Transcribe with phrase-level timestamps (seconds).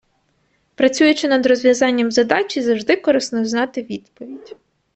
[0.75, 4.55] Працюючи над розв'язанням задачі, завжди корисно знати відповідь.